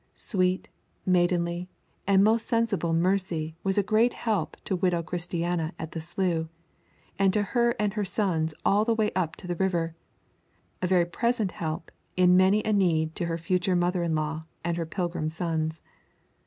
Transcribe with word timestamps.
Sweet, 0.15 0.67
maidenly, 1.05 1.69
and 2.07 2.23
most 2.23 2.47
sensible 2.47 2.91
Mercy 2.91 3.55
was 3.63 3.77
a 3.77 3.83
great 3.83 4.13
help 4.13 4.57
to 4.65 4.75
widow 4.75 5.03
Christiana 5.03 5.75
at 5.77 5.91
the 5.91 6.01
slough, 6.01 6.47
and 7.19 7.31
to 7.33 7.43
her 7.43 7.75
and 7.77 7.93
her 7.93 8.03
sons 8.03 8.55
all 8.65 8.83
the 8.83 8.95
way 8.95 9.11
up 9.15 9.35
to 9.35 9.45
the 9.45 9.55
river 9.57 9.93
a 10.81 10.87
very 10.87 11.05
present 11.05 11.51
help 11.51 11.91
in 12.17 12.35
many 12.35 12.63
a 12.65 12.73
need 12.73 13.13
to 13.13 13.25
her 13.27 13.37
future 13.37 13.75
mother 13.75 14.01
in 14.01 14.15
law 14.15 14.45
and 14.63 14.75
her 14.75 14.87
pilgrim 14.87 15.29
sons. 15.29 15.83